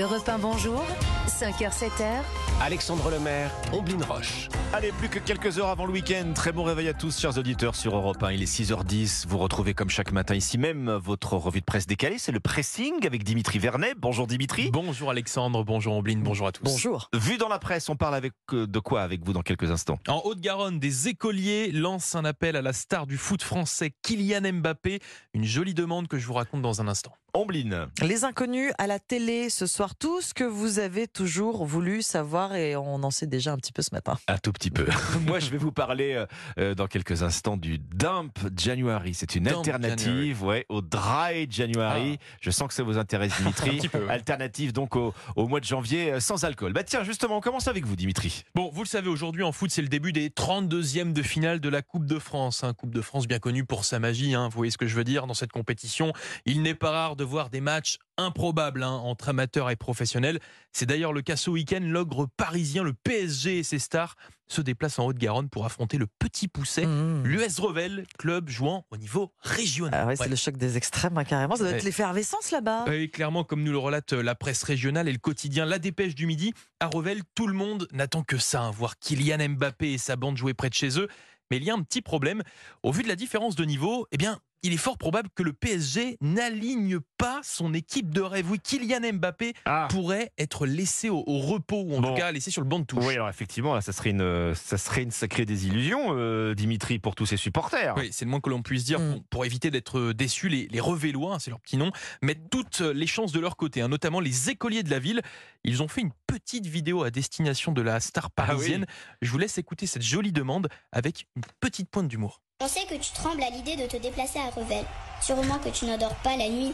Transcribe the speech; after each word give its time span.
Europe 0.00 0.26
1, 0.26 0.38
bonjour. 0.38 0.82
5h, 1.26 1.78
7h. 1.78 2.22
Alexandre 2.62 3.10
Lemaire, 3.10 3.50
Omblin 3.72 4.02
Roche. 4.06 4.48
Allez, 4.72 4.92
plus 4.92 5.10
que 5.10 5.18
quelques 5.18 5.58
heures 5.58 5.68
avant 5.68 5.84
le 5.84 5.92
week-end. 5.92 6.32
Très 6.34 6.52
bon 6.52 6.62
réveil 6.62 6.88
à 6.88 6.94
tous, 6.94 7.18
chers 7.18 7.36
auditeurs 7.36 7.74
sur 7.74 7.94
Europe 7.94 8.22
1. 8.22 8.32
Il 8.32 8.42
est 8.42 8.46
6h10. 8.46 9.26
Vous 9.26 9.36
retrouvez 9.36 9.74
comme 9.74 9.90
chaque 9.90 10.12
matin 10.12 10.34
ici 10.34 10.56
même 10.56 10.90
votre 10.90 11.34
revue 11.34 11.60
de 11.60 11.64
presse 11.66 11.86
décalée. 11.86 12.16
C'est 12.18 12.32
le 12.32 12.40
pressing 12.40 13.06
avec 13.06 13.24
Dimitri 13.24 13.58
Vernet. 13.58 13.94
Bonjour 13.98 14.26
Dimitri. 14.26 14.70
Bonjour 14.70 15.10
Alexandre, 15.10 15.64
bonjour 15.64 15.94
Omblin, 15.94 16.20
bonjour 16.20 16.46
à 16.46 16.52
tous. 16.52 16.62
Bonjour. 16.62 17.10
Vu 17.14 17.36
dans 17.36 17.48
la 17.48 17.58
presse, 17.58 17.88
on 17.90 17.96
parle 17.96 18.14
avec 18.14 18.32
euh, 18.54 18.66
de 18.66 18.78
quoi 18.78 19.02
avec 19.02 19.22
vous 19.22 19.34
dans 19.34 19.42
quelques 19.42 19.70
instants? 19.70 19.98
En 20.08 20.22
Haute-Garonne, 20.24 20.78
des 20.78 21.08
écoliers 21.08 21.72
lancent 21.72 22.14
un 22.14 22.24
appel 22.24 22.56
à 22.56 22.62
la 22.62 22.72
star 22.72 23.06
du 23.06 23.18
foot 23.18 23.42
français 23.42 23.92
Kylian 24.02 24.52
Mbappé. 24.52 25.00
Une 25.34 25.44
jolie 25.44 25.74
demande 25.74 26.08
que 26.08 26.18
je 26.18 26.26
vous 26.26 26.34
raconte 26.34 26.62
dans 26.62 26.80
un 26.80 26.88
instant. 26.88 27.12
Omblin. 27.34 27.88
Les 28.02 28.24
inconnus 28.24 28.72
à 28.78 28.86
la 28.86 28.98
télé 28.98 29.50
ce 29.50 29.66
soir, 29.66 29.89
tout 29.94 30.20
ce 30.20 30.34
que 30.34 30.44
vous 30.44 30.78
avez 30.78 31.06
toujours 31.08 31.64
voulu 31.64 32.02
savoir 32.02 32.54
et 32.54 32.76
on 32.76 33.02
en 33.02 33.10
sait 33.10 33.26
déjà 33.26 33.52
un 33.52 33.56
petit 33.56 33.72
peu 33.72 33.82
ce 33.82 33.90
matin. 33.92 34.18
Un 34.28 34.38
tout 34.38 34.52
petit 34.52 34.70
peu. 34.70 34.86
Moi, 35.26 35.40
je 35.40 35.50
vais 35.50 35.58
vous 35.58 35.72
parler 35.72 36.14
euh, 36.14 36.26
euh, 36.58 36.74
dans 36.74 36.86
quelques 36.86 37.22
instants 37.22 37.56
du 37.56 37.78
Dump 37.78 38.38
January. 38.56 39.14
C'est 39.14 39.34
une 39.34 39.44
Dump 39.44 39.58
alternative 39.58 40.42
ouais, 40.44 40.66
au 40.68 40.80
Dry 40.80 41.46
January. 41.50 42.18
Je 42.40 42.50
sens 42.50 42.68
que 42.68 42.74
ça 42.74 42.82
vous 42.82 42.98
intéresse, 42.98 43.36
Dimitri. 43.38 43.70
Un 43.70 43.76
petit 43.76 43.88
peu, 43.88 44.04
ouais. 44.04 44.10
Alternative 44.10 44.72
donc 44.72 44.96
au, 44.96 45.14
au 45.36 45.48
mois 45.48 45.60
de 45.60 45.64
janvier 45.64 46.12
euh, 46.12 46.20
sans 46.20 46.44
alcool. 46.44 46.72
Bah 46.72 46.84
tiens, 46.84 47.04
justement, 47.04 47.38
on 47.38 47.40
commence 47.40 47.68
avec 47.68 47.84
vous, 47.84 47.96
Dimitri. 47.96 48.44
Bon, 48.54 48.70
vous 48.72 48.82
le 48.82 48.88
savez, 48.88 49.08
aujourd'hui 49.08 49.42
en 49.42 49.52
foot, 49.52 49.70
c'est 49.70 49.82
le 49.82 49.88
début 49.88 50.12
des 50.12 50.28
32e 50.28 51.12
de 51.12 51.22
finale 51.22 51.60
de 51.60 51.68
la 51.68 51.82
Coupe 51.82 52.06
de 52.06 52.18
France. 52.18 52.64
Hein. 52.64 52.74
Coupe 52.74 52.94
de 52.94 53.00
France 53.00 53.26
bien 53.26 53.38
connue 53.38 53.64
pour 53.64 53.84
sa 53.84 53.98
magie, 53.98 54.34
hein. 54.34 54.48
vous 54.48 54.56
voyez 54.56 54.70
ce 54.70 54.78
que 54.78 54.86
je 54.86 54.94
veux 54.94 55.04
dire 55.04 55.26
dans 55.26 55.34
cette 55.34 55.52
compétition. 55.52 56.12
Il 56.46 56.62
n'est 56.62 56.74
pas 56.74 56.90
rare 56.90 57.16
de 57.16 57.24
voir 57.24 57.50
des 57.50 57.60
matchs 57.60 57.98
improbables 58.20 58.82
hein, 58.82 58.90
entre 58.92 59.28
amateurs 59.30 59.70
et 59.70 59.76
professionnels. 59.76 60.38
C'est 60.72 60.86
d'ailleurs 60.86 61.12
le 61.12 61.22
cas 61.22 61.36
ce 61.36 61.50
week-end. 61.50 61.80
L'ogre 61.82 62.26
parisien, 62.36 62.82
le 62.82 62.92
PSG 62.92 63.58
et 63.58 63.62
ses 63.62 63.78
stars 63.78 64.16
se 64.48 64.60
déplacent 64.60 64.98
en 64.98 65.06
Haute-Garonne 65.06 65.48
pour 65.48 65.64
affronter 65.64 65.96
le 65.96 66.06
Petit 66.18 66.48
Pousset, 66.48 66.84
Mmh. 66.86 67.22
l'US 67.24 67.58
Revel, 67.60 68.04
club 68.18 68.48
jouant 68.48 68.84
au 68.90 68.96
niveau 68.96 69.32
régional. 69.40 70.00
Ah 70.02 70.06
ouais, 70.06 70.16
c'est 70.16 70.22
Ouais. 70.24 70.28
le 70.28 70.36
choc 70.36 70.56
des 70.56 70.76
extrêmes, 70.76 71.16
hein, 71.18 71.24
carrément. 71.24 71.54
Ça 71.56 71.62
doit 71.64 71.72
être 71.72 71.84
l'effervescence 71.84 72.50
là-bas. 72.50 72.84
Oui, 72.88 73.10
clairement, 73.10 73.44
comme 73.44 73.62
nous 73.62 73.70
le 73.72 73.78
relate 73.78 74.12
la 74.12 74.34
presse 74.34 74.62
régionale 74.64 75.08
et 75.08 75.12
le 75.12 75.18
quotidien 75.18 75.64
La 75.66 75.78
Dépêche 75.78 76.14
du 76.16 76.26
Midi, 76.26 76.52
à 76.80 76.86
Revel, 76.88 77.22
tout 77.34 77.46
le 77.46 77.54
monde 77.54 77.86
n'attend 77.92 78.22
que 78.24 78.38
ça, 78.38 78.62
hein, 78.62 78.70
voir 78.72 78.98
Kylian 78.98 79.50
Mbappé 79.50 79.92
et 79.92 79.98
sa 79.98 80.16
bande 80.16 80.36
jouer 80.36 80.52
près 80.54 80.68
de 80.68 80.74
chez 80.74 80.98
eux. 80.98 81.08
Mais 81.52 81.56
il 81.58 81.64
y 81.64 81.70
a 81.70 81.74
un 81.74 81.82
petit 81.82 82.02
problème. 82.02 82.42
Au 82.82 82.92
vu 82.92 83.02
de 83.02 83.08
la 83.08 83.16
différence 83.16 83.54
de 83.56 83.64
niveau, 83.64 84.06
eh 84.12 84.16
bien, 84.16 84.38
il 84.62 84.72
est 84.72 84.76
fort 84.78 84.98
probable 84.98 85.28
que 85.34 85.42
le 85.42 85.52
PSG 85.52 86.16
n'aligne 86.20 86.98
pas 87.18 87.40
son 87.42 87.72
équipe 87.74 88.10
de 88.12 88.20
rêve. 88.20 88.50
Oui, 88.50 88.58
Kylian 88.60 89.12
Mbappé 89.14 89.54
Ah. 89.64 89.88
pourrait 89.90 90.32
être 90.38 90.66
laissé 90.66 91.08
au, 91.08 91.22
au 91.26 91.38
repos, 91.38 91.82
ou 91.82 91.96
en 91.96 92.00
Bon. 92.00 92.08
tout 92.10 92.14
cas 92.18 92.30
laissé 92.32 92.50
sur 92.50 92.62
le 92.62 92.68
banc 92.68 92.78
de 92.80 92.84
touche. 92.84 93.04
Oui, 93.04 93.14
alors 93.14 93.28
effectivement, 93.28 93.74
là, 93.74 93.80
ça 93.80 93.92
serait 93.92 94.10
une, 94.10 94.54
ça 94.54 94.78
serait 94.78 95.02
une 95.02 95.10
sacrée 95.10 95.44
désillusion, 95.44 96.08
euh, 96.10 96.54
Dimitri, 96.54 96.98
pour 96.98 97.14
tous 97.14 97.26
ses 97.26 97.36
supporters. 97.36 97.94
Oui, 97.96 98.08
c'est 98.12 98.24
le 98.24 98.30
moins 98.30 98.40
que 98.40 98.50
l'on 98.50 98.62
puisse 98.62 98.84
dire 98.84 99.00
Mm. 99.00 99.12
pour, 99.14 99.24
pour 99.24 99.44
éviter 99.44 99.70
d'être 99.70 100.12
déçus. 100.12 100.48
Les, 100.48 100.66
les 100.68 100.80
Revellois, 100.80 101.34
hein, 101.34 101.38
c'est 101.38 101.50
leur 101.50 101.60
petit 101.60 101.76
nom, 101.76 101.90
mettent 102.22 102.50
toutes 102.50 102.80
les 102.80 103.06
chances 103.06 103.32
de 103.32 103.40
leur 103.40 103.56
côté, 103.56 103.80
hein, 103.82 103.88
notamment 103.88 104.20
les 104.20 104.50
écoliers 104.50 104.82
de 104.82 104.90
la 104.90 104.98
ville. 104.98 105.22
Ils 105.64 105.82
ont 105.82 105.88
fait 105.88 106.00
une 106.00 106.12
petite 106.26 106.66
vidéo 106.66 107.02
à 107.02 107.10
destination 107.10 107.72
de 107.72 107.82
la 107.82 108.00
star 108.00 108.30
Ah 108.36 108.42
oui. 108.42 108.46
parisienne. 108.46 108.86
Je 109.22 109.30
vous 109.30 109.38
laisse 109.38 109.58
écouter 109.58 109.86
cette 109.86 110.02
jolie 110.02 110.32
demande 110.32 110.68
avec 110.92 111.26
une 111.36 111.42
petite 111.60 111.90
pointe 111.90 112.08
d'humour. 112.08 112.40
On 112.62 112.68
sait 112.68 112.84
que 112.84 112.94
tu 112.94 113.12
trembles 113.12 113.42
à 113.42 113.50
l'idée 113.50 113.76
de 113.76 113.86
te 113.86 113.96
déplacer 113.96 114.38
à 114.38 114.50
Revel. 114.50 114.84
Sûrement 115.22 115.58
que 115.58 115.70
tu 115.70 115.86
n'adores 115.86 116.14
pas 116.16 116.36
la 116.36 116.48
nuit. 116.48 116.72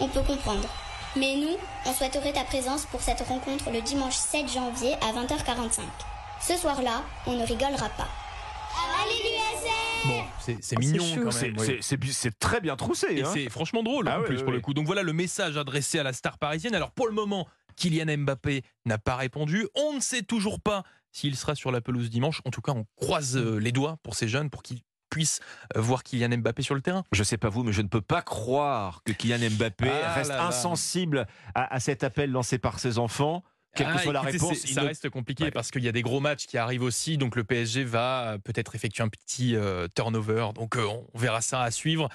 On 0.00 0.08
peut 0.08 0.22
comprendre. 0.22 0.68
Mais 1.16 1.36
nous, 1.36 1.56
on 1.86 1.92
souhaiterait 1.92 2.32
ta 2.32 2.44
présence 2.44 2.86
pour 2.86 3.00
cette 3.00 3.20
rencontre 3.20 3.70
le 3.70 3.80
dimanche 3.80 4.14
7 4.16 4.48
janvier 4.52 4.94
à 4.94 5.12
20h45. 5.12 5.80
Ce 6.40 6.56
soir-là, 6.56 7.02
on 7.26 7.34
ne 7.36 7.44
rigolera 7.44 7.88
pas. 7.90 8.08
Allez 9.00 9.14
l'USM 9.14 10.08
Bon, 10.08 10.24
c'est 10.40 10.58
c'est 10.62 10.78
mignon 10.78 11.04
chou. 11.04 11.24
quand 11.24 11.30
C'est- 11.30 12.38
très 12.38 12.60
bien 12.60 12.76
troussé. 12.76 13.06
Et 13.10 13.22
hein. 13.24 13.30
c'est 13.32 13.48
franchement 13.48 13.82
drôle 13.82 14.08
Ah 14.08 14.18
en 14.18 14.20
ouais, 14.20 14.26
plus 14.26 14.36
ouais, 14.38 14.42
pour 14.44 14.52
le 14.52 14.60
coup. 14.60 14.74
Donc 14.74 14.86
voilà 14.86 15.02
le 15.02 15.12
message 15.12 15.56
adressé 15.56 15.98
à 15.98 16.02
la 16.02 16.12
star 16.12 16.38
parisienne. 16.38 16.74
Alors 16.74 16.90
pour 16.92 17.06
le 17.06 17.12
moment, 17.12 17.46
Kylian 17.76 18.18
Mbappé 18.18 18.62
n'a 18.86 18.98
pas 18.98 19.16
répondu. 19.16 19.66
On 19.74 19.94
ne 19.94 20.00
sait 20.00 20.22
toujours 20.22 20.60
pas 20.60 20.82
s'il 21.10 21.36
sera 21.36 21.54
sur 21.54 21.72
la 21.72 21.80
pelouse 21.80 22.10
dimanche. 22.10 22.40
En 22.44 22.50
tout 22.50 22.60
cas, 22.60 22.72
on 22.72 22.86
croise 22.96 23.36
euh, 23.36 23.58
les 23.58 23.72
doigts 23.72 23.98
pour 24.02 24.14
ces 24.14 24.28
jeunes 24.28 24.50
pour 24.50 24.62
qu'ils 24.62 24.82
puissent 25.10 25.40
euh, 25.76 25.80
voir 25.80 26.02
Kylian 26.02 26.38
Mbappé 26.38 26.62
sur 26.62 26.74
le 26.74 26.80
terrain. 26.80 27.04
Je 27.12 27.22
sais 27.22 27.38
pas 27.38 27.48
vous, 27.48 27.62
mais 27.64 27.72
je 27.72 27.82
ne 27.82 27.88
peux 27.88 28.00
pas 28.00 28.22
croire 28.22 29.02
que 29.04 29.12
Kylian 29.12 29.50
Mbappé 29.50 29.90
Ah 29.90 30.12
reste 30.14 30.30
là 30.30 30.36
là. 30.36 30.46
insensible 30.46 31.26
à, 31.54 31.74
à 31.74 31.80
cet 31.80 32.04
appel 32.04 32.30
lancé 32.30 32.58
par 32.58 32.78
ses 32.78 32.98
enfants. 32.98 33.42
Quelle 33.74 33.86
que 33.88 33.92
Ah, 33.94 33.98
soit 33.98 34.12
la 34.12 34.20
écoutez, 34.22 34.38
réponse, 34.38 34.58
ça 34.58 34.82
ne- 34.82 34.86
reste 34.88 35.08
compliqué 35.10 35.44
Ouais. 35.44 35.50
parce 35.50 35.70
qu'il 35.70 35.84
y 35.84 35.88
a 35.88 35.92
des 35.92 36.02
gros 36.02 36.20
matchs 36.20 36.46
qui 36.46 36.58
arrivent 36.58 36.82
aussi. 36.82 37.16
Donc 37.18 37.36
le 37.36 37.44
PSG 37.44 37.84
va 37.84 38.32
euh, 38.32 38.38
peut-être 38.38 38.74
effectuer 38.74 39.04
un 39.04 39.08
petit 39.08 39.54
euh, 39.54 39.86
turnover. 39.94 40.48
Donc 40.54 40.76
euh, 40.76 40.84
on 41.14 41.18
verra 41.18 41.40
ça 41.40 41.62
à 41.62 41.70
suivre. 41.70 42.08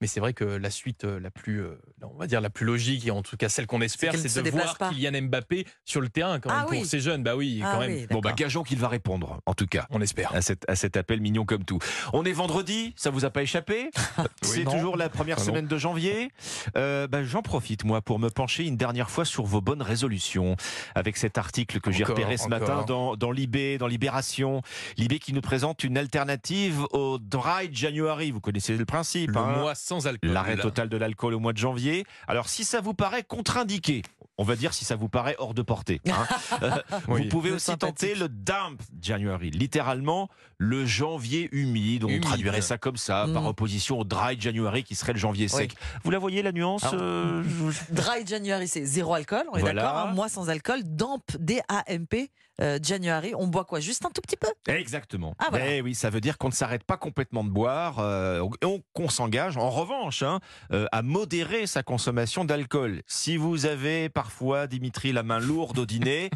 Mais 0.00 0.06
c'est 0.06 0.20
vrai 0.20 0.32
que 0.32 0.44
la 0.44 0.70
suite 0.70 1.04
euh, 1.04 1.20
la 1.20 1.30
plus, 1.30 1.62
euh, 1.62 1.78
on 2.02 2.16
va 2.16 2.26
dire 2.26 2.40
la 2.40 2.48
plus 2.48 2.64
logique 2.64 3.06
et 3.06 3.10
en 3.10 3.22
tout 3.22 3.36
cas 3.36 3.48
celle 3.50 3.66
qu'on 3.66 3.80
espère, 3.82 4.14
c'est 4.16 4.42
de 4.42 4.50
voir 4.50 4.78
pas. 4.78 4.90
Kylian 4.90 5.22
Mbappé 5.22 5.66
sur 5.84 6.00
le 6.00 6.08
terrain 6.08 6.40
quand 6.40 6.48
même 6.50 6.58
Ah 6.62 6.66
pour 6.66 6.78
oui. 6.80 6.86
ces 6.86 7.00
jeunes. 7.00 7.22
Bah 7.22 7.36
oui, 7.36 7.60
Ah 7.62 7.72
quand 7.74 7.80
même. 7.80 7.92
oui, 7.92 8.06
Bon, 8.08 8.20
bah, 8.20 8.32
gageons 8.32 8.62
qu'il 8.62 8.78
va 8.78 8.88
répondre, 8.88 9.40
en 9.46 9.54
tout 9.54 9.66
cas. 9.66 9.86
On 9.90 10.00
espère. 10.00 10.34
À 10.34 10.40
cet, 10.42 10.64
à 10.70 10.76
cet 10.76 10.96
appel 10.96 11.20
mignon 11.20 11.44
comme 11.44 11.64
tout. 11.64 11.78
On 12.12 12.24
est 12.24 12.32
vendredi, 12.32 12.94
ça 12.96 13.10
vous 13.10 13.24
a 13.24 13.30
pas 13.30 13.42
échappé 13.42 13.90
C'est 14.42 14.64
toujours 14.64 14.96
la 14.96 15.08
première 15.10 15.36
Ah 15.38 15.40
non. 15.40 15.46
semaine 15.46 15.66
de 15.66 15.76
janvier. 15.76 16.30
Euh, 16.76 17.06
bah, 17.08 17.24
J'en 17.24 17.42
profite, 17.42 17.84
moi, 17.84 18.00
pour 18.00 18.18
me 18.18 18.30
pencher 18.30 18.64
une 18.64 18.76
dernière 18.76 19.10
fois 19.10 19.24
sur 19.24 19.44
vos 19.44 19.60
bonnes 19.60 19.82
résolutions. 19.82 20.56
Avec 21.00 21.16
cet 21.16 21.38
article 21.38 21.80
que 21.80 21.90
j'ai 21.90 22.04
repéré 22.04 22.36
ce 22.36 22.44
encore. 22.44 22.60
matin 22.60 22.84
dans, 22.86 23.16
dans 23.16 23.32
Libé, 23.32 23.78
dans 23.78 23.86
Libération. 23.86 24.62
Libé 24.96 25.18
qui 25.18 25.32
nous 25.32 25.40
présente 25.40 25.82
une 25.82 25.96
alternative 25.96 26.84
au 26.92 27.18
Dry 27.18 27.70
January. 27.72 28.30
Vous 28.30 28.40
connaissez 28.40 28.76
le 28.76 28.84
principe. 28.84 29.30
Le 29.30 29.38
hein? 29.38 29.56
mois 29.58 29.74
sans 29.74 30.06
alcool. 30.06 30.30
L'arrêt 30.30 30.56
total 30.56 30.88
de 30.88 30.96
l'alcool 30.96 31.34
au 31.34 31.40
mois 31.40 31.52
de 31.52 31.58
janvier. 31.58 32.04
Alors, 32.28 32.48
si 32.48 32.64
ça 32.64 32.80
vous 32.80 32.94
paraît 32.94 33.22
contre-indiqué, 33.22 34.02
on 34.40 34.44
va 34.44 34.56
dire 34.56 34.72
si 34.72 34.86
ça 34.86 34.96
vous 34.96 35.10
paraît 35.10 35.36
hors 35.38 35.52
de 35.52 35.60
portée. 35.60 36.00
hein, 36.08 36.26
euh, 36.62 36.70
Oui. 37.08 37.24
Vous 37.24 37.28
pouvez 37.28 37.50
aussi 37.50 37.76
tenter 37.76 38.14
le 38.14 38.28
damp 38.30 38.80
January, 39.02 39.50
littéralement 39.50 40.30
le 40.56 40.86
janvier 40.86 41.48
humide. 41.52 42.04
On 42.04 42.08
Humide. 42.08 42.22
traduirait 42.22 42.60
ça 42.62 42.78
comme 42.78 42.96
ça, 42.96 43.26
par 43.34 43.42
Mm. 43.42 43.46
opposition 43.48 43.98
au 43.98 44.04
dry 44.04 44.40
January 44.40 44.82
qui 44.82 44.94
serait 44.94 45.12
le 45.12 45.18
janvier 45.18 45.44
Oui. 45.52 45.58
sec. 45.58 45.76
Vous 46.04 46.10
la 46.10 46.18
voyez 46.18 46.42
la 46.42 46.52
nuance 46.52 46.84
Alors, 46.84 47.00
euh, 47.02 47.42
Dry 47.90 48.26
January, 48.26 48.66
c'est 48.66 48.84
zéro 48.84 49.12
alcool, 49.14 49.44
on 49.52 49.56
est 49.56 49.60
Voilà. 49.60 49.82
d'accord. 49.82 49.98
Un 50.08 50.12
mois 50.14 50.28
sans 50.30 50.48
alcool. 50.48 50.80
Damp, 50.84 51.22
D-A-M-P, 51.38 52.30
euh, 52.60 52.78
January, 52.82 53.32
on 53.36 53.46
boit 53.46 53.64
quoi 53.64 53.80
Juste 53.80 54.04
un 54.04 54.10
tout 54.10 54.20
petit 54.20 54.36
peu? 54.36 54.48
Exactement. 54.72 55.34
Ah, 55.38 55.46
voilà. 55.50 55.70
Eh 55.74 55.80
oui, 55.82 55.94
ça 55.94 56.10
veut 56.10 56.20
dire 56.20 56.38
qu'on 56.38 56.48
ne 56.48 56.52
s'arrête 56.52 56.84
pas 56.84 56.96
complètement 56.96 57.44
de 57.44 57.50
boire, 57.50 57.98
euh, 57.98 58.46
on- 58.64 58.82
qu'on 58.92 59.08
s'engage, 59.08 59.56
en 59.56 59.70
revanche, 59.70 60.22
hein, 60.22 60.40
euh, 60.72 60.86
à 60.92 61.02
modérer 61.02 61.66
sa 61.66 61.82
consommation 61.82 62.44
d'alcool. 62.44 63.02
Si 63.06 63.36
vous 63.36 63.66
avez 63.66 64.08
parfois, 64.08 64.66
Dimitri, 64.66 65.12
la 65.12 65.22
main 65.22 65.38
lourde 65.38 65.78
au 65.78 65.86
dîner, 65.86 66.30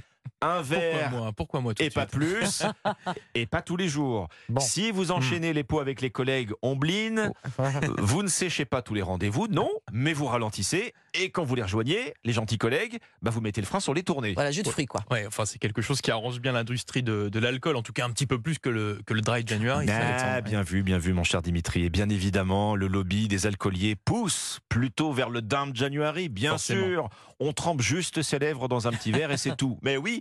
un 0.46 0.62
Pourquoi 0.62 0.76
verre 0.78 1.10
moi? 1.10 1.32
Pourquoi 1.32 1.60
moi 1.60 1.74
tout 1.74 1.82
et 1.82 1.90
pas 1.90 2.06
plus, 2.06 2.62
et 3.34 3.46
pas 3.46 3.62
tous 3.62 3.76
les 3.76 3.88
jours. 3.88 4.28
Bon. 4.48 4.60
Si 4.60 4.90
vous 4.90 5.10
enchaînez 5.10 5.52
les 5.52 5.64
pots 5.64 5.80
avec 5.80 6.00
les 6.00 6.10
collègues 6.10 6.52
Ombline, 6.62 7.32
euh, 7.60 7.80
vous 7.98 8.22
ne 8.22 8.28
séchez 8.28 8.64
pas 8.64 8.82
tous 8.82 8.94
les 8.94 9.02
rendez-vous, 9.02 9.46
non, 9.48 9.70
mais 9.92 10.12
vous 10.12 10.26
ralentissez, 10.26 10.92
et 11.14 11.30
quand 11.30 11.44
vous 11.44 11.54
les 11.54 11.62
rejoignez, 11.62 12.14
les 12.24 12.32
gentils 12.32 12.58
collègues, 12.58 12.98
bah 13.22 13.30
vous 13.30 13.40
mettez 13.40 13.60
le 13.60 13.66
frein 13.66 13.80
sur 13.80 13.94
les 13.94 14.02
tournées. 14.02 14.34
Voilà, 14.34 14.50
jus 14.50 14.62
de 14.62 14.68
fruits, 14.68 14.86
quoi. 14.86 15.02
Ouais, 15.10 15.26
enfin 15.26 15.44
c'est 15.44 15.58
quelque 15.58 15.82
chose 15.82 16.00
qui 16.00 16.10
arrange 16.10 16.40
bien 16.40 16.52
l'industrie 16.52 17.02
de, 17.02 17.28
de 17.28 17.38
l'alcool, 17.38 17.76
en 17.76 17.82
tout 17.82 17.92
cas 17.92 18.04
un 18.04 18.10
petit 18.10 18.26
peu 18.26 18.40
plus 18.40 18.58
que 18.58 18.68
le, 18.68 19.00
que 19.06 19.14
le 19.14 19.20
dry 19.20 19.42
January. 19.46 19.86
ça, 19.86 19.98
Ah, 20.34 20.40
bien 20.40 20.62
vu, 20.62 20.82
bien 20.82 20.98
vu, 20.98 21.12
mon 21.12 21.24
cher 21.24 21.42
Dimitri. 21.42 21.84
Et 21.84 21.90
bien 21.90 22.08
évidemment, 22.08 22.74
le 22.76 22.86
lobby 22.86 23.28
des 23.28 23.46
alcooliers 23.46 23.94
pousse 23.96 24.60
plutôt 24.68 25.12
vers 25.12 25.30
le 25.30 25.42
Damn 25.42 25.74
January. 25.74 26.28
Bien 26.28 26.50
Forcément. 26.50 26.84
sûr, 26.86 27.08
on 27.40 27.52
trempe 27.52 27.80
juste 27.80 28.22
ses 28.22 28.38
lèvres 28.38 28.68
dans 28.68 28.88
un 28.88 28.90
petit 28.92 29.12
verre 29.12 29.30
et 29.30 29.36
c'est 29.36 29.56
tout. 29.56 29.78
Mais 29.82 29.96
oui, 29.96 30.20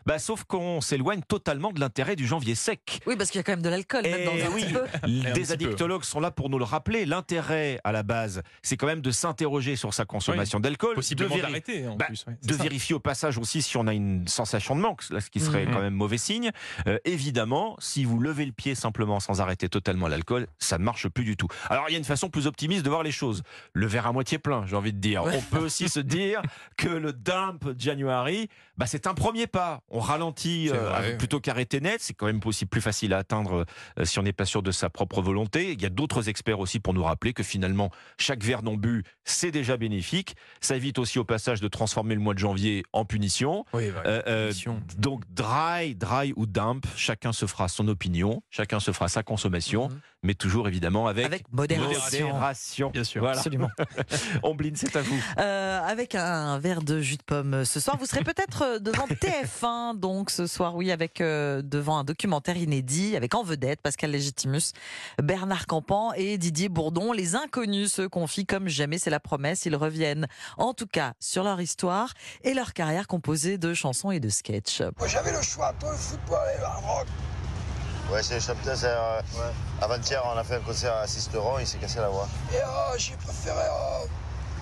bah, 0.05 0.19
sauf 0.19 0.43
qu'on 0.43 0.81
s'éloigne 0.81 1.21
totalement 1.21 1.71
de 1.71 1.79
l'intérêt 1.79 2.15
du 2.15 2.25
janvier 2.27 2.55
sec. 2.55 2.99
Oui, 3.05 3.15
parce 3.15 3.29
qu'il 3.29 3.39
y 3.39 3.41
a 3.41 3.43
quand 3.43 3.51
même 3.53 3.61
de 3.61 3.69
l'alcool, 3.69 4.03
oui, 4.53 4.65
des 5.33 5.51
addictologues 5.51 6.03
sont 6.03 6.19
là 6.19 6.31
pour 6.31 6.49
nous 6.49 6.57
le 6.57 6.63
rappeler. 6.65 7.05
L'intérêt, 7.05 7.79
à 7.83 7.91
la 7.91 8.03
base, 8.03 8.41
c'est 8.61 8.77
quand 8.77 8.87
même 8.87 9.01
de 9.01 9.11
s'interroger 9.11 9.75
sur 9.75 9.93
sa 9.93 10.05
consommation 10.05 10.59
d'alcool, 10.59 10.95
de, 10.97 11.41
d'arrêter 11.41 11.87
en 11.87 11.95
Bah, 11.95 12.05
plus. 12.05 12.25
de 12.43 12.53
vérifier 12.55 12.95
au 12.95 12.99
passage 12.99 13.37
aussi 13.37 13.61
si 13.61 13.77
on 13.77 13.87
a 13.87 13.93
une 13.93 14.27
sensation 14.27 14.75
de 14.75 14.81
manque, 14.81 15.09
là, 15.09 15.21
ce 15.21 15.29
qui 15.29 15.39
serait 15.39 15.65
Mhm. 15.65 15.73
quand 15.73 15.81
même 15.81 15.93
mauvais 15.93 16.17
signe. 16.17 16.51
Euh, 16.87 16.97
évidemment, 17.05 17.75
si 17.79 18.03
vous 18.03 18.19
levez 18.19 18.45
le 18.45 18.51
pied 18.51 18.75
simplement 18.75 19.19
sans 19.19 19.41
arrêter 19.41 19.69
totalement 19.69 20.07
l'alcool, 20.07 20.47
ça 20.59 20.77
ne 20.77 20.83
marche 20.83 21.07
plus 21.09 21.23
du 21.23 21.37
tout. 21.37 21.47
Alors 21.69 21.85
il 21.89 21.91
y 21.91 21.95
a 21.95 21.97
une 21.97 22.03
façon 22.05 22.29
plus 22.29 22.47
optimiste 22.47 22.83
de 22.83 22.89
voir 22.89 23.03
les 23.03 23.11
choses. 23.11 23.43
Le 23.73 23.85
verre 23.87 24.07
à 24.07 24.11
moitié 24.11 24.37
plein, 24.39 24.65
j'ai 24.65 24.75
envie 24.75 24.93
de 24.93 24.99
dire. 24.99 25.23
Ouais. 25.23 25.35
On 25.37 25.41
peut 25.41 25.63
aussi 25.63 25.89
se 25.89 25.99
dire 25.99 26.41
que 26.77 26.87
le 26.89 27.13
dump 27.13 27.69
January, 27.77 28.49
bah, 28.77 28.85
c'est 28.87 29.07
un 29.07 29.13
premier 29.13 29.47
pas, 29.47 29.81
on 29.91 29.99
ralentit 29.99 30.69
euh, 30.71 31.17
plutôt 31.17 31.39
qu'arrêter 31.39 31.79
net. 31.81 31.97
C'est 32.01 32.13
quand 32.13 32.25
même 32.25 32.39
aussi 32.45 32.65
plus 32.65 32.81
facile 32.81 33.13
à 33.13 33.19
atteindre 33.19 33.65
euh, 33.99 34.05
si 34.05 34.19
on 34.19 34.23
n'est 34.23 34.33
pas 34.33 34.45
sûr 34.45 34.63
de 34.63 34.71
sa 34.71 34.89
propre 34.89 35.21
volonté. 35.21 35.71
Il 35.73 35.81
y 35.81 35.85
a 35.85 35.89
d'autres 35.89 36.29
experts 36.29 36.59
aussi 36.59 36.79
pour 36.79 36.93
nous 36.93 37.03
rappeler 37.03 37.33
que 37.33 37.43
finalement, 37.43 37.91
chaque 38.17 38.43
verre 38.43 38.63
non 38.63 38.75
bu, 38.75 39.03
c'est 39.23 39.51
déjà 39.51 39.77
bénéfique. 39.77 40.35
Ça 40.61 40.75
évite 40.75 40.97
aussi 40.99 41.19
au 41.19 41.23
passage 41.25 41.61
de 41.61 41.67
transformer 41.67 42.15
le 42.15 42.21
mois 42.21 42.33
de 42.33 42.39
janvier 42.39 42.83
en 42.93 43.05
punition. 43.05 43.65
Oui, 43.73 43.91
bah, 43.91 44.03
Euh, 44.05 44.21
euh, 44.27 44.47
punition. 44.47 44.81
donc 44.97 45.23
dry, 45.29 45.95
dry 45.95 46.33
ou 46.35 46.45
dump, 46.45 46.85
chacun 46.95 47.31
se 47.33 47.45
fera 47.45 47.67
son 47.67 47.87
opinion, 47.87 48.41
chacun 48.49 48.79
se 48.79 48.91
fera 48.91 49.07
sa 49.09 49.23
consommation, 49.23 49.89
Mhm. 49.89 49.99
Mais 50.23 50.35
toujours 50.35 50.67
évidemment 50.67 51.07
avec, 51.07 51.25
Avec 51.25 51.51
modération. 51.51 52.27
modération. 52.27 52.89
Bien 52.91 53.03
sûr. 53.03 53.21
Voilà. 53.21 53.37
Absolument. 53.37 53.69
Ombline, 54.43 54.75
c'est 54.75 54.95
à 54.95 55.01
vous. 55.01 55.19
Euh, 55.39 55.81
avec 55.81 56.15
un 56.15 56.59
verre 56.59 56.81
de 56.81 57.01
jus 57.01 57.17
de 57.17 57.23
pomme 57.23 57.65
ce 57.65 57.79
soir. 57.79 57.97
Vous 57.97 58.05
serez 58.05 58.23
peut-être 58.23 58.61
euh, 58.63 58.79
devant 58.79 59.07
TF1, 59.07 59.97
donc 59.97 60.29
ce 60.29 60.45
soir, 60.47 60.75
oui, 60.75 60.91
avec 60.91 61.21
euh, 61.21 61.61
devant 61.63 61.97
un 61.97 62.03
documentaire 62.03 62.57
inédit, 62.57 63.15
avec 63.15 63.33
en 63.33 63.43
vedette 63.43 63.81
Pascal 63.81 64.11
Légitimus, 64.11 64.73
Bernard 65.21 65.65
Campan 65.65 66.13
et 66.13 66.37
Didier 66.37 66.69
Bourdon. 66.69 67.13
Les 67.13 67.35
inconnus 67.35 67.93
se 67.93 68.03
confient 68.03 68.45
comme 68.45 68.67
jamais, 68.67 68.97
c'est 68.99 69.09
la 69.09 69.19
promesse. 69.19 69.65
Ils 69.65 69.75
reviennent, 69.75 70.27
en 70.57 70.73
tout 70.73 70.87
cas, 70.87 71.13
sur 71.19 71.43
leur 71.43 71.59
histoire 71.61 72.13
et 72.43 72.53
leur 72.53 72.73
carrière 72.73 73.07
composée 73.07 73.57
de 73.57 73.73
chansons 73.73 74.11
et 74.11 74.19
de 74.19 74.29
sketchs. 74.29 74.81
Moi 74.99 75.07
j'avais 75.07 75.31
le 75.31 75.41
choix 75.41 75.69
entre 75.69 75.91
le 75.91 75.97
football 75.97 76.47
et 76.55 76.59
le 76.59 76.65
rock. 76.87 77.07
Ouais, 78.11 78.21
c'est 78.23 78.39
Chaptin, 78.39 78.75
c'est. 78.75 78.87
euh, 78.87 79.21
Avant-hier, 79.81 80.21
on 80.25 80.37
a 80.37 80.43
fait 80.43 80.55
un 80.55 80.59
concert 80.59 80.93
à 80.95 81.07
Sisteron, 81.07 81.59
il 81.59 81.67
s'est 81.67 81.77
cassé 81.77 81.99
la 81.99 82.09
voix. 82.09 82.27
Et 82.53 82.57
euh, 82.57 82.97
j'ai 82.97 83.15
préféré. 83.15 83.55
euh, 83.57 84.05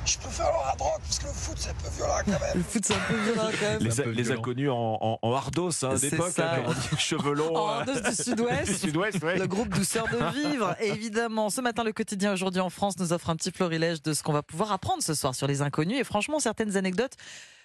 je 0.05 0.17
préfère 0.17 0.47
le 0.47 0.53
hard 0.67 0.81
rock 0.81 0.99
parce 1.03 1.19
que 1.19 1.25
le 1.25 1.33
foot 1.33 1.55
c'est 1.57 1.69
un 1.69 1.73
peu 1.73 1.89
violent 1.89 2.13
quand 2.25 2.31
même. 2.31 2.39
Le 2.55 2.63
foot, 2.63 2.83
c'est 2.85 2.93
un 2.95 2.99
peu 3.07 3.15
violent 3.15 3.49
quand 3.59 3.69
même. 3.69 3.79
Les, 4.13 4.13
les 4.23 4.31
inconnus 4.31 4.69
en, 4.69 4.97
en, 5.01 5.19
en 5.21 5.33
hardos 5.33 5.69
hein, 5.83 5.95
d'époque, 5.95 6.39
hein, 6.39 6.51
comme 6.55 6.65
on 6.67 6.73
dit, 6.73 6.97
cheveux 6.97 7.33
longs. 7.33 7.55
En 7.55 7.79
euh, 7.81 7.83
dos 7.85 7.99
du 8.09 8.15
sud-ouest. 8.15 8.75
sud-ouest, 8.77 9.23
ouais. 9.23 9.37
Le 9.37 9.47
groupe 9.47 9.69
Douceur 9.69 10.05
de 10.07 10.17
Vivre. 10.33 10.75
Et 10.79 10.87
évidemment, 10.89 11.49
ce 11.49 11.61
matin, 11.61 11.83
le 11.83 11.91
quotidien 11.91 12.33
aujourd'hui 12.33 12.61
en 12.61 12.69
France 12.69 12.97
nous 12.99 13.13
offre 13.13 13.29
un 13.29 13.35
petit 13.35 13.51
florilège 13.51 14.01
de 14.01 14.13
ce 14.13 14.23
qu'on 14.23 14.33
va 14.33 14.41
pouvoir 14.41 14.71
apprendre 14.71 15.03
ce 15.03 15.13
soir 15.13 15.35
sur 15.35 15.47
les 15.47 15.61
inconnus. 15.61 15.99
Et 15.99 16.03
franchement, 16.03 16.39
certaines 16.39 16.75
anecdotes 16.77 17.13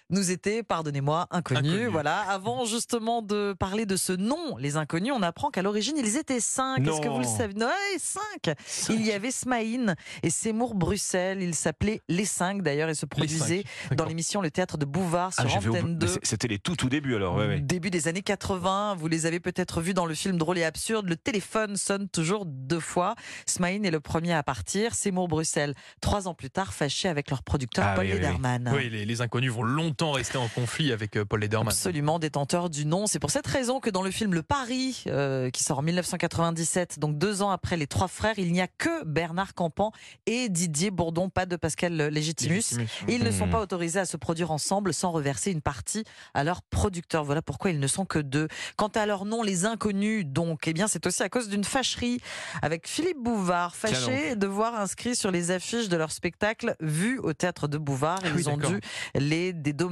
nous 0.09 0.31
étaient, 0.31 0.63
pardonnez-moi. 0.63 1.27
Inconnus. 1.31 1.87
Voilà. 1.91 2.19
Avant 2.29 2.65
justement 2.65 3.21
de 3.21 3.53
parler 3.57 3.85
de 3.85 3.95
ce 3.95 4.13
nom, 4.13 4.57
les 4.57 4.77
inconnus, 4.77 5.13
on 5.15 5.21
apprend 5.21 5.49
qu'à 5.49 5.61
l'origine, 5.61 5.95
ils 5.97 6.17
étaient 6.17 6.39
cinq. 6.39 6.79
Est-ce 6.87 7.01
que 7.01 7.07
vous 7.07 7.19
le 7.19 7.25
Non. 7.25 7.37
savez? 7.37 7.53
Ouais, 7.55 7.97
cinq. 7.99 8.55
Il 8.89 9.05
y 9.05 9.11
avait 9.11 9.31
Smaïn 9.31 9.95
et 10.23 10.29
Seymour 10.29 10.75
Bruxelles. 10.75 11.41
Ils 11.41 11.55
s'appelaient 11.55 12.01
Les 12.09 12.25
Cinq 12.25 12.61
d'ailleurs 12.61 12.89
et 12.89 12.95
se 12.95 13.05
produisaient 13.05 13.63
dans 13.95 14.05
l'émission 14.05 14.41
Le 14.41 14.51
Théâtre 14.51 14.77
de 14.77 14.85
Bouvard 14.85 15.33
sur 15.33 15.43
Ah, 15.43 15.47
j'avais 15.47 15.67
oublié- 15.67 15.79
Antenne 15.81 15.93
mais 15.93 15.97
2. 15.99 16.07
c'est- 16.07 16.19
C'était 16.25 16.47
les 16.47 16.59
tout 16.59 16.75
tout 16.75 16.89
début 16.89 17.15
alors. 17.15 17.35
Ouais, 17.35 17.47
ouais. 17.47 17.59
Début 17.61 17.89
des 17.89 18.07
années 18.07 18.21
80, 18.21 18.95
vous 18.95 19.07
les 19.07 19.25
avez 19.25 19.39
peut-être 19.39 19.81
vus 19.81 19.93
dans 19.93 20.05
le 20.05 20.13
film 20.13 20.37
Drôle 20.37 20.57
et 20.57 20.63
absurde. 20.63 21.07
Le 21.07 21.15
téléphone 21.15 21.75
sonne 21.77 22.07
toujours 22.09 22.45
deux 22.45 22.79
fois. 22.79 23.15
Smaïn 23.47 23.83
est 23.83 23.91
le 23.91 23.99
premier 23.99 24.33
à 24.33 24.43
partir. 24.43 24.93
Seymour 24.95 25.27
Bruxelles, 25.27 25.73
trois 26.01 26.27
ans 26.27 26.33
plus 26.33 26.49
tard, 26.49 26.73
fâché 26.73 27.07
avec 27.09 27.29
leur 27.29 27.41
producteur 27.43 27.85
Ah 27.87 27.95
Paul 27.95 28.05
oui. 28.05 28.11
Lederman. 28.13 28.71
Oui, 28.75 28.89
les, 28.89 29.05
les 29.05 29.21
inconnus 29.21 29.51
vont 29.51 29.63
longtemps 29.63 29.94
rester 30.03 30.37
en 30.37 30.47
conflit 30.47 30.91
avec 30.91 31.15
euh, 31.17 31.25
Paul 31.25 31.39
Lederman. 31.41 31.67
Absolument 31.69 32.19
détenteur 32.19 32.69
du 32.69 32.85
nom. 32.85 33.07
C'est 33.07 33.19
pour 33.19 33.31
cette 33.31 33.47
raison 33.47 33.79
que 33.79 33.89
dans 33.89 34.01
le 34.01 34.11
film 34.11 34.33
Le 34.33 34.43
Paris, 34.43 35.03
euh, 35.07 35.49
qui 35.49 35.63
sort 35.63 35.79
en 35.79 35.81
1997, 35.81 36.99
donc 36.99 37.17
deux 37.17 37.41
ans 37.41 37.49
après 37.49 37.77
les 37.77 37.87
trois 37.87 38.07
frères, 38.07 38.35
il 38.37 38.51
n'y 38.51 38.61
a 38.61 38.67
que 38.67 39.03
Bernard 39.05 39.53
Campan 39.53 39.91
et 40.25 40.49
Didier 40.49 40.91
Bourdon, 40.91 41.29
pas 41.29 41.45
de 41.45 41.55
Pascal 41.55 41.95
Légitimus. 41.95 42.55
Légitimus. 42.55 42.87
Et 43.07 43.15
ils 43.15 43.23
ne 43.23 43.31
sont 43.31 43.45
Mhm. 43.45 43.51
pas 43.51 43.61
autorisés 43.61 43.99
à 43.99 44.05
se 44.05 44.17
produire 44.17 44.51
ensemble 44.51 44.93
sans 44.93 45.11
reverser 45.11 45.51
une 45.51 45.61
partie 45.61 46.03
à 46.33 46.43
leur 46.43 46.61
producteur. 46.61 47.23
Voilà 47.23 47.41
pourquoi 47.41 47.71
ils 47.71 47.79
ne 47.79 47.87
sont 47.87 48.05
que 48.05 48.19
deux. 48.19 48.47
Quant 48.77 48.87
à 48.89 49.05
leur 49.05 49.25
nom, 49.25 49.43
les 49.43 49.65
inconnus, 49.65 50.25
donc, 50.25 50.67
eh 50.67 50.73
bien, 50.73 50.87
c'est 50.87 51.05
aussi 51.07 51.23
à 51.23 51.29
cause 51.29 51.49
d'une 51.49 51.63
fâcherie 51.63 52.19
avec 52.61 52.87
Philippe 52.87 53.21
Bouvard, 53.23 53.75
fâché 53.75 54.35
de 54.35 54.47
voir 54.47 54.75
inscrit 54.75 55.15
sur 55.15 55.31
les 55.31 55.51
affiches 55.51 55.89
de 55.89 55.97
leur 55.97 56.11
spectacle 56.11 56.75
vu 56.81 57.19
au 57.19 57.33
théâtre 57.33 57.67
de 57.67 57.77
Bouvard. 57.77 58.19
Ah 58.23 58.27
Ils 58.29 58.35
oui, 58.35 58.47
ont 58.47 58.57
dû 58.57 58.79
les 59.15 59.53
dédommager. 59.53 59.84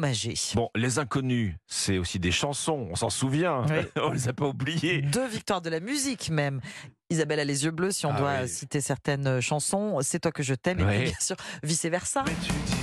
Bon, 0.56 0.70
les 0.76 1.00
inconnus, 1.00 1.56
c'est 1.68 1.98
aussi 1.98 2.20
des 2.20 2.32
chansons, 2.32 2.88
on 2.92 2.96
s'en 2.96 3.10
souvient. 3.10 3.66
Oui. 3.70 3.86
on 4.02 4.12
les 4.12 4.28
a 4.28 4.34
pas 4.34 4.48
oubliés. 4.48 5.02
Deux 5.02 5.28
victoires 5.28 5.62
de 5.62 5.70
la 5.70 5.80
musique 5.80 6.30
même. 6.30 6.62
Isabelle 7.10 7.40
a 7.40 7.46
les 7.46 7.64
yeux 7.66 7.72
bleus, 7.72 7.92
si 7.92 8.06
on 8.06 8.12
Ah 8.14 8.20
doit 8.20 8.42
oui. 8.44 8.50
citer 8.50 8.82
certaines 8.82 9.28
euh, 9.28 9.42
chansons. 9.42 10.00
C'est 10.02 10.20
toi 10.20 10.32
que 10.32 10.44
je 10.44 10.54
t'aime, 10.56 10.80
et 10.90 11.04
bien 11.06 11.14
sûr, 11.20 11.36
vice 11.62 11.86
versa. 11.86 12.24
tu 12.26 12.32
dis, 12.32 12.74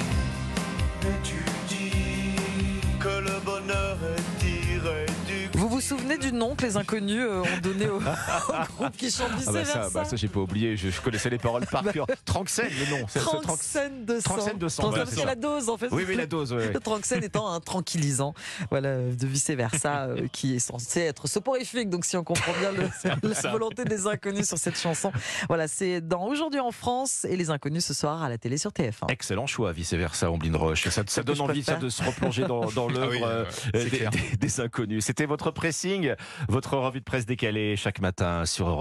mais 1.02 1.10
tu 1.22 1.34
dis 1.68 2.98
que 2.98 3.08
le 3.08 3.40
bonheur 3.44 3.98
est 4.16 4.38
tiré 4.44 5.06
du 5.26 5.58
Vous 5.58 5.68
vous 5.68 5.80
souvenez 6.14 6.30
du 6.30 6.36
nom 6.36 6.54
que 6.54 6.64
les 6.66 6.76
inconnus 6.76 7.20
euh, 7.20 7.42
ont 7.42 7.60
donné 7.62 7.88
au, 7.88 7.96
au 7.98 8.72
groupe 8.76 8.96
qui 8.96 9.10
chante 9.10 9.30
vice 9.32 9.44
Ah 9.48 9.52
bah 9.52 9.64
ça, 9.64 9.72
versa 9.80 9.90
bah 9.94 10.04
ça 10.04 10.16
j'ai 10.16 10.28
pas 10.28 10.40
oublié, 10.40 10.76
je, 10.76 10.90
je 10.90 11.00
connaissais 11.00 11.30
les 11.30 11.38
paroles 11.38 11.66
par 11.66 11.84
cœur. 11.92 12.06
Tranxène 12.24 12.70
le 12.78 12.98
nom. 12.98 13.06
Tranxène 13.06 14.04
de 14.04 14.20
sang. 14.20 14.34
Tranxène 14.34 14.58
de 14.58 14.68
sang, 14.68 14.82
Tranxène, 14.82 14.90
voilà, 14.90 15.04
parce 15.04 15.10
c'est 15.10 15.16
que 15.16 15.20
ça. 15.22 15.26
la 15.26 15.34
dose, 15.34 15.68
en 15.68 15.76
fait. 15.76 15.88
Oui, 15.90 16.04
oui, 16.08 16.16
la 16.16 16.26
dose. 16.26 16.52
ouais, 16.52 16.72
Tranxène 16.84 17.24
étant 17.24 17.50
un 17.52 17.60
tranquillisant, 17.60 18.34
voilà, 18.70 18.96
de 18.98 19.26
vice 19.26 19.50
versa, 19.50 20.04
euh, 20.08 20.26
qui 20.32 20.56
est 20.56 20.58
censé 20.60 21.00
être 21.00 21.26
soporifique. 21.28 21.88
Donc, 21.90 22.04
si 22.04 22.16
on 22.16 22.24
comprend 22.24 22.52
bien 22.60 22.72
le- 22.72 23.28
la 23.42 23.50
volonté 23.50 23.84
des 23.84 24.06
inconnus 24.06 24.46
sur 24.46 24.58
cette 24.58 24.78
chanson, 24.78 25.12
voilà, 25.48 25.68
c'est 25.68 26.00
dans 26.00 26.20
Aujourd'hui 26.30 26.60
en 26.60 26.70
France 26.70 27.24
et 27.28 27.36
les 27.36 27.50
inconnus 27.50 27.84
ce 27.84 27.92
soir 27.94 28.22
à 28.22 28.28
la 28.28 28.38
télé 28.38 28.56
sur 28.56 28.70
TF1. 28.70 29.08
Excellent 29.10 29.46
choix, 29.48 29.72
vice 29.72 29.92
versa, 29.94 30.30
Omblin 30.30 30.56
Roche. 30.56 30.88
Ça, 30.88 31.02
ça 31.06 31.22
donne 31.24 31.40
envie 31.40 31.64
ça, 31.64 31.74
de 31.74 31.88
se 31.88 32.02
replonger 32.04 32.44
dans, 32.44 32.66
dans 32.70 32.88
l'œuvre 32.88 33.10
Ah 33.10 33.10
oui, 33.10 33.20
euh, 33.24 33.44
des, 33.72 33.90
des- 33.90 34.36
des 34.36 34.60
inconnus. 34.60 35.04
C'était 35.04 35.26
votre 35.26 35.50
pressing, 35.50 35.99
votre 36.48 36.76
revue 36.76 37.00
de 37.00 37.04
presse 37.04 37.26
décalée 37.26 37.76
chaque 37.76 38.00
matin 38.00 38.46
sur 38.46 38.68
Europe. 38.68 38.78